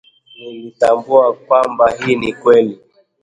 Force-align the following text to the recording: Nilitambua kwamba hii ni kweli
Nilitambua 0.39 1.33
kwamba 1.33 1.91
hii 1.91 2.15
ni 2.15 2.33
kweli 2.33 2.79